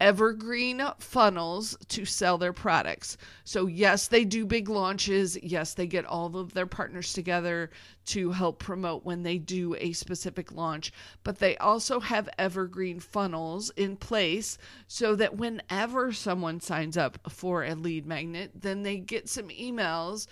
evergreen 0.00 0.82
funnels 0.98 1.76
to 1.88 2.04
sell 2.04 2.38
their 2.38 2.52
products. 2.52 3.16
So, 3.44 3.66
yes, 3.66 4.06
they 4.06 4.24
do 4.24 4.46
big 4.46 4.68
launches. 4.68 5.36
Yes, 5.42 5.74
they 5.74 5.86
get 5.86 6.04
all 6.04 6.36
of 6.36 6.52
their 6.52 6.66
partners 6.66 7.12
together 7.12 7.70
to 8.06 8.30
help 8.30 8.60
promote 8.60 9.04
when 9.04 9.22
they 9.22 9.38
do 9.38 9.74
a 9.80 9.92
specific 9.94 10.52
launch, 10.52 10.92
but 11.24 11.38
they 11.38 11.56
also 11.56 11.98
have 11.98 12.28
evergreen 12.38 13.00
funnels 13.00 13.70
in 13.76 13.96
place 13.96 14.58
so 14.86 15.16
that 15.16 15.36
whenever 15.36 16.12
someone 16.12 16.60
signs 16.60 16.96
up 16.96 17.18
for 17.30 17.64
a 17.64 17.74
lead 17.74 18.06
magnet, 18.06 18.52
then 18.54 18.82
they 18.82 18.98
get 18.98 19.28
some 19.28 19.48
emails 19.48 20.28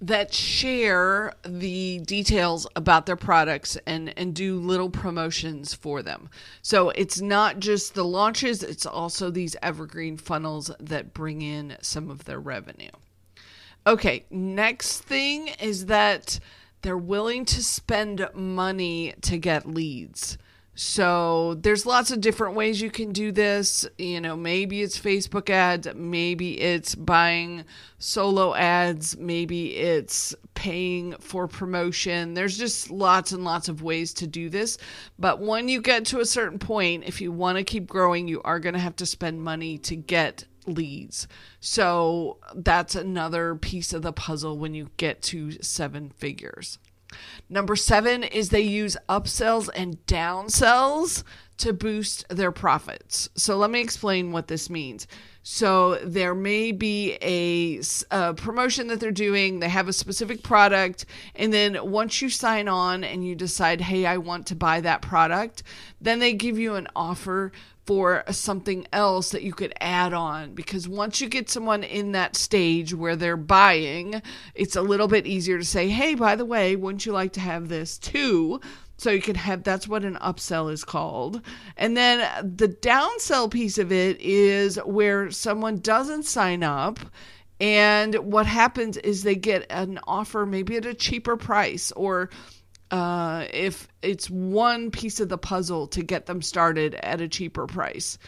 that 0.00 0.32
share 0.32 1.32
the 1.44 1.98
details 2.00 2.66
about 2.76 3.06
their 3.06 3.16
products 3.16 3.76
and 3.86 4.16
and 4.16 4.34
do 4.34 4.60
little 4.60 4.90
promotions 4.90 5.74
for 5.74 6.02
them. 6.02 6.30
So 6.62 6.90
it's 6.90 7.20
not 7.20 7.58
just 7.58 7.94
the 7.94 8.04
launches, 8.04 8.62
it's 8.62 8.86
also 8.86 9.30
these 9.30 9.56
evergreen 9.62 10.16
funnels 10.16 10.70
that 10.78 11.14
bring 11.14 11.42
in 11.42 11.76
some 11.80 12.10
of 12.10 12.24
their 12.24 12.38
revenue. 12.38 12.90
Okay, 13.86 14.24
next 14.30 15.00
thing 15.00 15.48
is 15.60 15.86
that 15.86 16.38
they're 16.82 16.96
willing 16.96 17.44
to 17.46 17.62
spend 17.62 18.28
money 18.34 19.14
to 19.22 19.38
get 19.38 19.66
leads. 19.66 20.38
So 20.80 21.54
there's 21.54 21.86
lots 21.86 22.12
of 22.12 22.20
different 22.20 22.54
ways 22.54 22.80
you 22.80 22.88
can 22.88 23.10
do 23.10 23.32
this. 23.32 23.84
You 23.98 24.20
know, 24.20 24.36
maybe 24.36 24.80
it's 24.80 24.96
Facebook 24.96 25.50
ads, 25.50 25.88
maybe 25.92 26.60
it's 26.60 26.94
buying 26.94 27.64
solo 27.98 28.54
ads, 28.54 29.16
maybe 29.16 29.74
it's 29.74 30.36
paying 30.54 31.16
for 31.18 31.48
promotion. 31.48 32.34
There's 32.34 32.56
just 32.56 32.92
lots 32.92 33.32
and 33.32 33.42
lots 33.42 33.68
of 33.68 33.82
ways 33.82 34.14
to 34.14 34.28
do 34.28 34.48
this. 34.48 34.78
But 35.18 35.40
when 35.40 35.68
you 35.68 35.82
get 35.82 36.04
to 36.06 36.20
a 36.20 36.24
certain 36.24 36.60
point, 36.60 37.02
if 37.08 37.20
you 37.20 37.32
want 37.32 37.58
to 37.58 37.64
keep 37.64 37.88
growing, 37.88 38.28
you 38.28 38.40
are 38.42 38.60
going 38.60 38.74
to 38.74 38.78
have 38.78 38.94
to 38.96 39.06
spend 39.06 39.42
money 39.42 39.78
to 39.78 39.96
get 39.96 40.44
leads. 40.64 41.26
So 41.58 42.38
that's 42.54 42.94
another 42.94 43.56
piece 43.56 43.92
of 43.92 44.02
the 44.02 44.12
puzzle 44.12 44.56
when 44.56 44.74
you 44.74 44.90
get 44.96 45.22
to 45.22 45.60
seven 45.60 46.10
figures. 46.10 46.78
Number 47.48 47.76
seven 47.76 48.22
is 48.22 48.48
they 48.48 48.60
use 48.60 48.96
upsells 49.08 49.68
and 49.74 50.04
downsells 50.06 51.24
to 51.58 51.72
boost 51.72 52.28
their 52.28 52.52
profits. 52.52 53.28
So 53.34 53.56
let 53.56 53.70
me 53.70 53.80
explain 53.80 54.32
what 54.32 54.48
this 54.48 54.70
means. 54.70 55.06
So 55.42 55.96
there 56.04 56.34
may 56.34 56.72
be 56.72 57.16
a, 57.22 57.80
a, 58.10 58.34
promotion 58.34 58.86
that 58.88 59.00
they're 59.00 59.10
doing, 59.10 59.58
they 59.58 59.68
have 59.68 59.88
a 59.88 59.92
specific 59.92 60.42
product, 60.42 61.06
and 61.34 61.52
then 61.52 61.90
once 61.90 62.20
you 62.20 62.28
sign 62.28 62.68
on 62.68 63.02
and 63.02 63.26
you 63.26 63.34
decide, 63.34 63.80
hey, 63.80 64.04
I 64.04 64.18
want 64.18 64.46
to 64.48 64.54
buy 64.54 64.82
that 64.82 65.00
product, 65.00 65.62
then 66.00 66.18
they 66.18 66.34
give 66.34 66.58
you 66.58 66.74
an 66.74 66.86
offer 66.94 67.50
for 67.88 68.22
something 68.30 68.86
else 68.92 69.30
that 69.30 69.42
you 69.42 69.54
could 69.54 69.72
add 69.80 70.12
on 70.12 70.52
because 70.52 70.86
once 70.86 71.22
you 71.22 71.26
get 71.26 71.48
someone 71.48 71.82
in 71.82 72.12
that 72.12 72.36
stage 72.36 72.92
where 72.92 73.16
they're 73.16 73.34
buying, 73.34 74.20
it's 74.54 74.76
a 74.76 74.82
little 74.82 75.08
bit 75.08 75.26
easier 75.26 75.56
to 75.56 75.64
say, 75.64 75.88
"Hey, 75.88 76.14
by 76.14 76.36
the 76.36 76.44
way, 76.44 76.76
wouldn't 76.76 77.06
you 77.06 77.12
like 77.12 77.32
to 77.32 77.40
have 77.40 77.70
this 77.70 77.96
too?" 77.96 78.60
So 78.98 79.10
you 79.10 79.22
can 79.22 79.36
have 79.36 79.62
that's 79.62 79.88
what 79.88 80.04
an 80.04 80.16
upsell 80.16 80.70
is 80.70 80.84
called. 80.84 81.40
And 81.78 81.96
then 81.96 82.18
the 82.58 82.68
downsell 82.68 83.50
piece 83.50 83.78
of 83.78 83.90
it 83.90 84.20
is 84.20 84.76
where 84.84 85.30
someone 85.30 85.78
doesn't 85.78 86.26
sign 86.26 86.62
up 86.62 87.00
and 87.58 88.14
what 88.16 88.44
happens 88.44 88.98
is 88.98 89.22
they 89.22 89.34
get 89.34 89.64
an 89.70 89.98
offer 90.06 90.44
maybe 90.44 90.76
at 90.76 90.84
a 90.84 90.92
cheaper 90.92 91.38
price 91.38 91.90
or 91.92 92.28
uh, 92.90 93.46
if 93.52 93.88
it's 94.02 94.30
one 94.30 94.90
piece 94.90 95.20
of 95.20 95.28
the 95.28 95.38
puzzle 95.38 95.86
to 95.88 96.02
get 96.02 96.26
them 96.26 96.42
started 96.42 96.94
at 96.96 97.20
a 97.20 97.28
cheaper 97.28 97.66
price. 97.66 98.18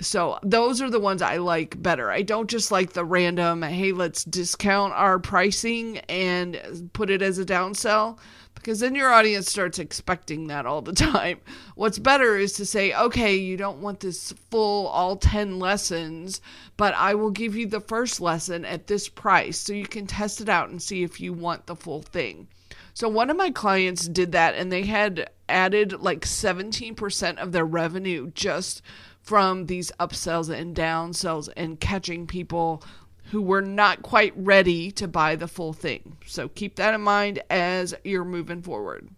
So 0.00 0.38
those 0.42 0.82
are 0.82 0.90
the 0.90 1.00
ones 1.00 1.22
I 1.22 1.36
like 1.36 1.80
better. 1.80 2.10
I 2.10 2.22
don't 2.22 2.50
just 2.50 2.72
like 2.72 2.92
the 2.92 3.04
random, 3.04 3.62
hey, 3.62 3.92
let's 3.92 4.24
discount 4.24 4.92
our 4.92 5.18
pricing 5.20 5.98
and 6.08 6.90
put 6.92 7.10
it 7.10 7.22
as 7.22 7.38
a 7.38 7.44
downsell 7.44 8.18
because 8.54 8.80
then 8.80 8.94
your 8.94 9.12
audience 9.12 9.50
starts 9.50 9.78
expecting 9.78 10.46
that 10.46 10.66
all 10.66 10.80
the 10.80 10.92
time. 10.94 11.38
What's 11.74 11.98
better 11.98 12.36
is 12.36 12.54
to 12.54 12.66
say, 12.66 12.94
okay, 12.94 13.36
you 13.36 13.56
don't 13.56 13.82
want 13.82 14.00
this 14.00 14.32
full 14.50 14.88
all 14.88 15.16
10 15.16 15.58
lessons, 15.58 16.40
but 16.76 16.94
I 16.94 17.14
will 17.14 17.30
give 17.30 17.54
you 17.54 17.66
the 17.66 17.80
first 17.80 18.20
lesson 18.20 18.64
at 18.64 18.86
this 18.86 19.08
price 19.08 19.58
so 19.58 19.72
you 19.72 19.86
can 19.86 20.06
test 20.06 20.40
it 20.40 20.48
out 20.48 20.70
and 20.70 20.82
see 20.82 21.02
if 21.02 21.20
you 21.20 21.32
want 21.32 21.66
the 21.66 21.76
full 21.76 22.02
thing. 22.02 22.48
So 22.94 23.08
one 23.08 23.28
of 23.28 23.36
my 23.36 23.50
clients 23.50 24.06
did 24.06 24.32
that 24.32 24.54
and 24.54 24.70
they 24.70 24.84
had 24.84 25.28
added 25.48 26.00
like 26.00 26.20
17% 26.20 27.38
of 27.38 27.50
their 27.50 27.66
revenue 27.66 28.30
just 28.34 28.82
from 29.20 29.66
these 29.66 29.90
upsells 29.98 30.48
and 30.48 30.76
downsells 30.76 31.48
and 31.56 31.80
catching 31.80 32.28
people 32.28 32.84
who 33.32 33.42
were 33.42 33.62
not 33.62 34.02
quite 34.02 34.32
ready 34.36 34.92
to 34.92 35.08
buy 35.08 35.34
the 35.34 35.48
full 35.48 35.72
thing. 35.72 36.16
So 36.24 36.48
keep 36.48 36.76
that 36.76 36.94
in 36.94 37.00
mind 37.00 37.42
as 37.50 37.94
you're 38.04 38.24
moving 38.24 38.62
forward. 38.62 39.08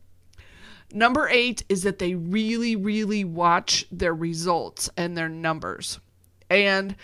Number 0.93 1.29
eight 1.29 1.63
is 1.69 1.83
that 1.83 1.99
they 1.99 2.15
really, 2.15 2.77
really 2.77 3.25
watch 3.25 3.85
their 3.91 4.15
results 4.15 4.89
and 4.97 5.17
their 5.17 5.29
numbers. 5.29 6.01
And 6.49 6.97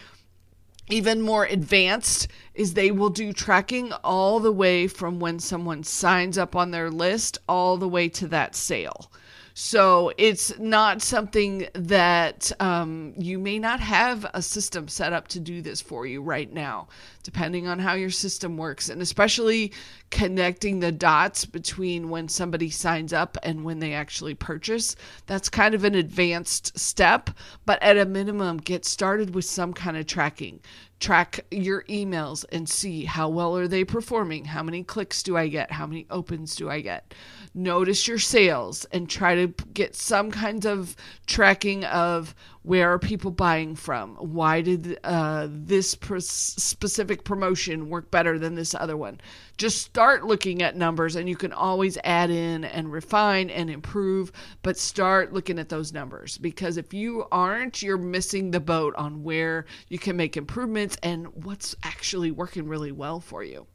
even 0.92 1.22
more 1.22 1.46
advanced 1.46 2.28
is 2.54 2.74
they 2.74 2.90
will 2.90 3.08
do 3.08 3.32
tracking 3.32 3.92
all 4.04 4.40
the 4.40 4.52
way 4.52 4.86
from 4.86 5.18
when 5.18 5.38
someone 5.38 5.82
signs 5.82 6.36
up 6.36 6.54
on 6.54 6.70
their 6.70 6.90
list 6.90 7.38
all 7.48 7.78
the 7.78 7.88
way 7.88 8.08
to 8.10 8.28
that 8.28 8.54
sale. 8.54 9.10
So 9.54 10.12
it's 10.16 10.58
not 10.58 11.02
something 11.02 11.68
that 11.74 12.52
um, 12.60 13.12
you 13.18 13.38
may 13.38 13.58
not 13.58 13.80
have 13.80 14.26
a 14.32 14.40
system 14.40 14.88
set 14.88 15.12
up 15.12 15.28
to 15.28 15.40
do 15.40 15.60
this 15.60 15.80
for 15.80 16.06
you 16.06 16.22
right 16.22 16.50
now, 16.50 16.88
depending 17.22 17.66
on 17.66 17.78
how 17.78 17.94
your 17.94 18.10
system 18.10 18.56
works, 18.56 18.88
and 18.88 19.02
especially 19.02 19.72
connecting 20.12 20.78
the 20.78 20.92
dots 20.92 21.46
between 21.46 22.10
when 22.10 22.28
somebody 22.28 22.68
signs 22.68 23.14
up 23.14 23.38
and 23.42 23.64
when 23.64 23.78
they 23.78 23.94
actually 23.94 24.34
purchase. 24.34 24.94
That's 25.26 25.48
kind 25.48 25.74
of 25.74 25.84
an 25.84 25.94
advanced 25.94 26.78
step, 26.78 27.30
but 27.64 27.82
at 27.82 27.96
a 27.96 28.04
minimum, 28.04 28.58
get 28.58 28.84
started 28.84 29.34
with 29.34 29.46
some 29.46 29.72
kind 29.72 29.96
of 29.96 30.06
tracking 30.06 30.60
track 31.02 31.44
your 31.50 31.82
emails 31.84 32.44
and 32.52 32.68
see 32.68 33.04
how 33.04 33.28
well 33.28 33.56
are 33.56 33.66
they 33.66 33.84
performing 33.84 34.44
how 34.44 34.62
many 34.62 34.84
clicks 34.84 35.20
do 35.24 35.36
i 35.36 35.48
get 35.48 35.72
how 35.72 35.84
many 35.84 36.06
opens 36.10 36.54
do 36.54 36.70
i 36.70 36.80
get 36.80 37.12
notice 37.54 38.06
your 38.06 38.20
sales 38.20 38.84
and 38.92 39.10
try 39.10 39.34
to 39.34 39.48
get 39.74 39.96
some 39.96 40.30
kind 40.30 40.64
of 40.64 40.94
tracking 41.26 41.84
of 41.86 42.36
where 42.62 42.92
are 42.92 42.98
people 42.98 43.32
buying 43.32 43.74
from? 43.74 44.14
Why 44.16 44.60
did 44.60 44.98
uh, 45.02 45.48
this 45.50 45.90
specific 45.90 47.24
promotion 47.24 47.88
work 47.88 48.10
better 48.10 48.38
than 48.38 48.54
this 48.54 48.74
other 48.74 48.96
one? 48.96 49.20
Just 49.56 49.82
start 49.82 50.24
looking 50.24 50.62
at 50.62 50.76
numbers 50.76 51.16
and 51.16 51.28
you 51.28 51.36
can 51.36 51.52
always 51.52 51.98
add 52.04 52.30
in 52.30 52.64
and 52.64 52.92
refine 52.92 53.50
and 53.50 53.68
improve 53.68 54.32
but 54.62 54.78
start 54.78 55.32
looking 55.32 55.58
at 55.58 55.68
those 55.68 55.92
numbers 55.92 56.38
because 56.38 56.76
if 56.76 56.94
you 56.94 57.24
aren't 57.32 57.82
you're 57.82 57.98
missing 57.98 58.50
the 58.50 58.60
boat 58.60 58.94
on 58.96 59.22
where 59.22 59.66
you 59.88 59.98
can 59.98 60.16
make 60.16 60.36
improvements 60.36 60.96
and 61.02 61.26
what's 61.44 61.74
actually 61.82 62.30
working 62.30 62.68
really 62.68 62.92
well 62.92 63.20
for 63.20 63.42
you. 63.42 63.66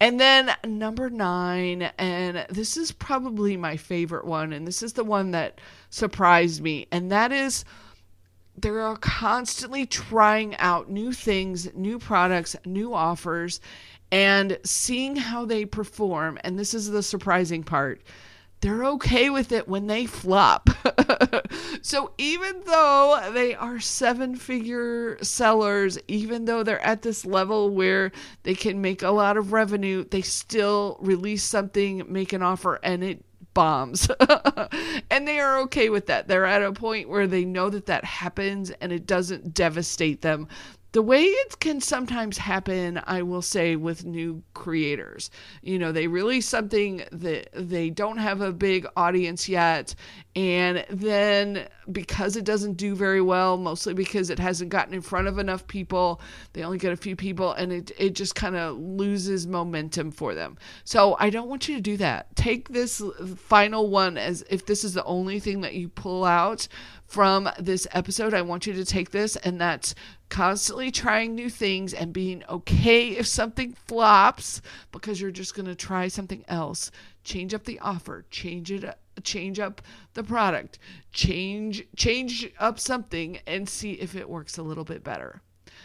And 0.00 0.18
then 0.18 0.54
number 0.64 1.10
nine, 1.10 1.90
and 1.98 2.46
this 2.48 2.76
is 2.76 2.92
probably 2.92 3.56
my 3.56 3.76
favorite 3.76 4.24
one, 4.24 4.52
and 4.52 4.66
this 4.66 4.82
is 4.82 4.94
the 4.94 5.04
one 5.04 5.32
that 5.32 5.60
surprised 5.90 6.62
me, 6.62 6.86
and 6.90 7.10
that 7.12 7.32
is 7.32 7.64
they're 8.56 8.94
constantly 8.96 9.86
trying 9.86 10.56
out 10.56 10.90
new 10.90 11.12
things, 11.12 11.72
new 11.74 11.98
products, 11.98 12.56
new 12.64 12.94
offers, 12.94 13.60
and 14.12 14.58
seeing 14.64 15.16
how 15.16 15.44
they 15.44 15.64
perform. 15.64 16.38
And 16.44 16.58
this 16.58 16.74
is 16.74 16.90
the 16.90 17.02
surprising 17.02 17.62
part 17.62 18.02
they're 18.60 18.84
okay 18.84 19.30
with 19.30 19.52
it 19.52 19.68
when 19.68 19.86
they 19.86 20.06
flop. 20.06 20.68
so 21.82 22.12
even 22.18 22.60
though 22.66 23.30
they 23.32 23.54
are 23.54 23.80
seven 23.80 24.36
figure 24.36 25.16
sellers, 25.22 25.98
even 26.08 26.44
though 26.44 26.62
they're 26.62 26.84
at 26.84 27.02
this 27.02 27.24
level 27.24 27.70
where 27.70 28.12
they 28.42 28.54
can 28.54 28.80
make 28.80 29.02
a 29.02 29.10
lot 29.10 29.36
of 29.36 29.52
revenue, 29.52 30.04
they 30.10 30.20
still 30.20 30.98
release 31.00 31.42
something, 31.42 32.04
make 32.08 32.32
an 32.32 32.42
offer, 32.42 32.78
and 32.82 33.02
it 33.02 33.24
bombs. 33.54 34.08
and 35.10 35.26
they 35.26 35.40
are 35.40 35.58
okay 35.60 35.88
with 35.88 36.06
that. 36.06 36.28
They're 36.28 36.46
at 36.46 36.62
a 36.62 36.72
point 36.72 37.08
where 37.08 37.26
they 37.26 37.44
know 37.44 37.70
that 37.70 37.86
that 37.86 38.04
happens 38.04 38.70
and 38.70 38.92
it 38.92 39.06
doesn't 39.06 39.54
devastate 39.54 40.22
them 40.22 40.48
the 40.92 41.02
way 41.02 41.22
it 41.22 41.60
can 41.60 41.80
sometimes 41.80 42.38
happen, 42.38 43.00
I 43.06 43.22
will 43.22 43.42
say, 43.42 43.76
with 43.76 44.04
new 44.04 44.42
creators. 44.54 45.30
You 45.62 45.78
know, 45.78 45.92
they 45.92 46.08
release 46.08 46.48
something 46.48 47.04
that 47.12 47.48
they 47.52 47.90
don't 47.90 48.18
have 48.18 48.40
a 48.40 48.52
big 48.52 48.86
audience 48.96 49.48
yet, 49.48 49.94
and 50.34 50.84
then 50.90 51.68
because 51.92 52.36
it 52.36 52.44
doesn't 52.44 52.74
do 52.74 52.94
very 52.94 53.20
well, 53.20 53.56
mostly 53.56 53.94
because 53.94 54.30
it 54.30 54.38
hasn't 54.38 54.70
gotten 54.70 54.94
in 54.94 55.00
front 55.00 55.28
of 55.28 55.38
enough 55.38 55.66
people, 55.66 56.20
they 56.52 56.62
only 56.62 56.78
get 56.78 56.92
a 56.92 56.96
few 56.96 57.16
people, 57.16 57.52
and 57.52 57.72
it, 57.72 57.92
it 57.98 58.14
just 58.14 58.34
kind 58.34 58.56
of 58.56 58.78
loses 58.78 59.46
momentum 59.46 60.10
for 60.10 60.34
them. 60.34 60.56
So 60.84 61.16
I 61.18 61.30
don't 61.30 61.48
want 61.48 61.68
you 61.68 61.76
to 61.76 61.80
do 61.80 61.96
that. 61.98 62.34
Take 62.36 62.68
this 62.68 63.02
final 63.36 63.88
one 63.88 64.16
as 64.18 64.44
if 64.50 64.66
this 64.66 64.84
is 64.84 64.94
the 64.94 65.04
only 65.04 65.40
thing 65.40 65.60
that 65.60 65.74
you 65.74 65.88
pull 65.88 66.24
out 66.24 66.68
from 67.10 67.50
this 67.58 67.88
episode. 67.90 68.32
I 68.32 68.42
want 68.42 68.68
you 68.68 68.72
to 68.72 68.84
take 68.84 69.10
this, 69.10 69.34
and 69.34 69.60
that's 69.60 69.96
constantly 70.28 70.92
trying 70.92 71.34
new 71.34 71.50
things 71.50 71.92
and 71.92 72.12
being 72.12 72.44
okay 72.48 73.16
if 73.16 73.26
something 73.26 73.74
flops 73.88 74.62
because 74.92 75.20
you're 75.20 75.32
just 75.32 75.56
going 75.56 75.66
to 75.66 75.74
try 75.74 76.06
something 76.06 76.44
else. 76.46 76.92
Change 77.24 77.52
up 77.52 77.64
the 77.64 77.80
offer, 77.80 78.24
change 78.30 78.70
it 78.70 78.84
change 79.24 79.58
up 79.58 79.82
the 80.14 80.22
product, 80.22 80.78
change 81.12 81.84
change 81.96 82.48
up 82.60 82.78
something 82.78 83.40
and 83.44 83.68
see 83.68 83.94
if 83.94 84.14
it 84.14 84.30
works 84.30 84.56
a 84.56 84.62
little 84.62 84.84
bit 84.84 85.02
better. 85.02 85.42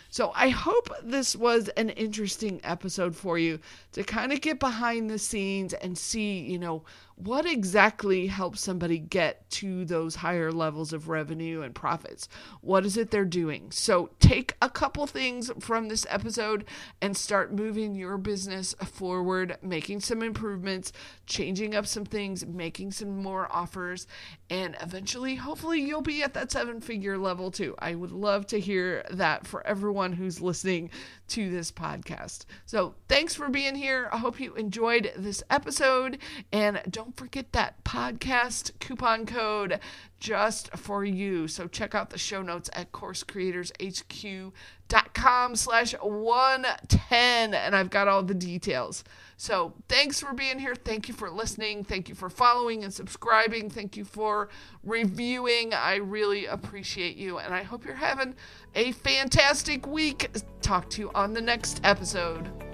So 0.10 0.32
I 0.36 0.50
hope 0.50 0.90
this 1.04 1.36
was 1.36 1.70
an 1.70 1.90
interesting 1.90 2.62
episode 2.64 3.16
for 3.16 3.38
you 3.38 3.60
to 3.94 4.04
kind 4.04 4.32
of 4.32 4.42
get 4.42 4.60
behind 4.60 5.10
the 5.10 5.20
scenes 5.20 5.74
and 5.74 5.98
see, 5.98 6.40
you 6.40 6.60
know, 6.60 6.84
what 7.18 7.46
exactly 7.46 8.28
helps 8.28 8.62
somebody 8.62 9.00
get 9.00 9.50
to 9.50 9.86
those 9.86 10.16
higher 10.16 10.52
levels 10.52 10.92
of 10.92 11.08
revenue 11.08 11.62
and 11.62 11.74
profits? 11.74 12.28
What 12.62 12.86
is 12.86 12.98
it 12.98 13.10
they're 13.10 13.24
doing? 13.24 13.72
So 13.72 14.10
take 14.20 14.56
a 14.62 14.70
couple 14.70 15.08
things 15.08 15.50
from 15.60 15.88
this 15.88 16.06
episode 16.10 16.66
and 17.02 17.16
start 17.16 17.54
moving 17.54 17.96
your 17.96 18.18
business 18.18 18.74
forward, 18.84 19.58
making 19.62 20.02
some 20.02 20.22
improvements, 20.22 20.92
changing 21.26 21.74
up 21.74 21.86
some 21.86 22.06
things, 22.06 22.46
making 22.46 22.92
some 22.92 23.22
more 23.22 23.48
offers, 23.50 24.08
and 24.50 24.76
eventually, 24.82 25.36
hopefully, 25.36 25.82
you'll 25.82 26.02
be 26.02 26.22
at 26.22 26.34
that 26.34 26.52
seven 26.52 26.82
figure 26.82 27.18
level 27.18 27.50
too. 27.50 27.76
I 27.80 27.96
would 27.96 28.12
love 28.12 28.46
to 28.48 28.60
hear 28.60 29.04
that 29.10 29.48
for 29.48 29.66
everyone 29.66 30.14
who's 30.14 30.42
listening 30.42 30.92
to 31.30 31.50
this 31.50 31.72
podcast. 31.72 32.46
So 32.66 32.96
thanks 33.08 33.34
for 33.34 33.50
being 33.50 33.76
here. 33.76 34.10
I 34.12 34.18
hope 34.18 34.40
you 34.40 34.54
enjoyed 34.56 35.12
this 35.18 35.42
episode 35.50 36.20
and 36.52 36.82
don't 36.90 37.05
don't 37.06 37.18
forget 37.18 37.52
that 37.52 37.84
podcast 37.84 38.72
coupon 38.80 39.28
code 39.28 39.80
just 40.20 40.76
for 40.76 41.06
you. 41.06 41.48
So 41.48 41.68
check 41.68 41.94
out 41.94 42.10
the 42.10 42.18
show 42.18 42.42
notes 42.42 42.68
at 42.74 42.92
coursecreatorshq.com 42.92 45.56
slash 45.56 45.94
110 45.94 47.54
and 47.54 47.76
I've 47.76 47.92
got 47.92 48.08
all 48.08 48.24
the 48.24 48.34
details. 48.34 49.04
So 49.38 49.74
thanks 49.88 50.20
for 50.20 50.34
being 50.34 50.58
here. 50.58 50.74
Thank 50.74 51.08
you 51.08 51.14
for 51.14 51.30
listening. 51.30 51.84
Thank 51.84 52.10
you 52.10 52.16
for 52.16 52.32
following 52.32 52.84
and 52.84 52.92
subscribing. 52.92 53.70
Thank 53.70 53.96
you 53.96 54.04
for 54.04 54.50
reviewing. 54.84 55.76
I 55.76 55.98
really 55.98 56.48
appreciate 56.48 57.18
you 57.18 57.38
and 57.38 57.54
I 57.54 57.62
hope 57.62 57.86
you're 57.86 57.94
having 57.94 58.34
a 58.74 58.94
fantastic 58.94 59.86
week. 59.86 60.32
Talk 60.64 60.90
to 60.92 61.02
you 61.02 61.12
on 61.14 61.34
the 61.34 61.42
next 61.42 61.82
episode. 61.84 62.65